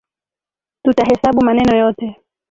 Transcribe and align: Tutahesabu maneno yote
Tutahesabu 0.83 1.41
maneno 1.45 1.71
yote 1.77 2.15